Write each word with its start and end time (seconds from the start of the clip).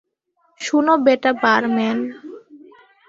শোন 0.61 0.87
বেটা 1.05 1.31
বারম্যান। 1.43 1.97